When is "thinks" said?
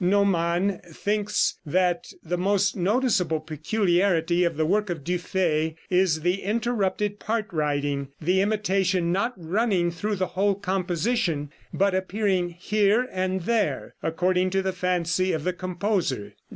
0.91-1.59